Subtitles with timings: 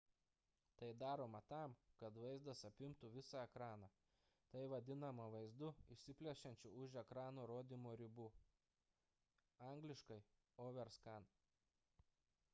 [0.77, 3.89] tai daroma tam kad vaizdas apimtų visą ekraną.
[4.55, 8.27] tai vadinama vaizdu išsiplečiančiu už ekrano rodymo ribų
[9.69, 9.95] angl.
[10.67, 11.29] overscan